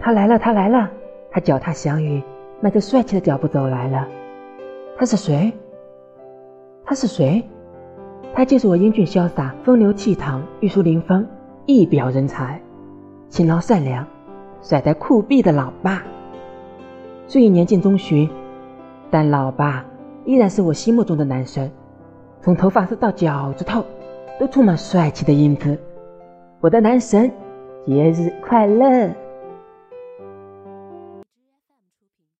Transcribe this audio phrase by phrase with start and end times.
[0.00, 0.90] 他来了，他来了！
[1.30, 2.22] 他脚踏祥云，
[2.60, 4.08] 迈着帅气的脚步走来了。
[4.96, 5.52] 他是谁？
[6.84, 7.44] 他是谁？
[8.34, 11.26] 他就是我英俊潇洒、风流倜傥、玉树临风、
[11.66, 12.60] 一表人才、
[13.28, 14.06] 勤劳善良、
[14.62, 16.02] 帅呆酷毙的老爸。
[17.26, 18.28] 虽已年近中旬，
[19.10, 19.84] 但老爸
[20.24, 21.70] 依然是我心目中的男神，
[22.40, 23.84] 从头发丝到脚趾头
[24.40, 25.78] 都充满帅气的英姿。
[26.60, 27.30] 我的男神，
[27.88, 29.10] 节日快乐！